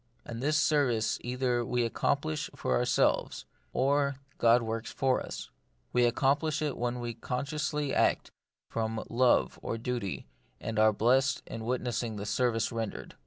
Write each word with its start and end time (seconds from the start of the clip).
And 0.25 0.41
this 0.41 0.57
service 0.57 1.19
either 1.21 1.63
we 1.63 1.83
accomplish 1.85 2.49
for 2.55 2.75
ourselves, 2.75 3.45
or 3.71 4.15
God 4.39 4.63
works 4.63 4.91
for 4.91 5.21
us. 5.21 5.51
We 5.93 6.09
accom 6.09 6.39
plish 6.39 6.59
it 6.63 6.75
when 6.75 6.99
we 6.99 7.13
consciously 7.13 7.93
act 7.93 8.31
from 8.67 9.03
love 9.11 9.59
or 9.61 9.77
duty, 9.77 10.25
and 10.59 10.79
are 10.79 10.91
blest 10.91 11.43
in 11.45 11.65
witnessing 11.65 12.15
the 12.15 12.25
service 12.25 12.71
rendered. 12.71 13.15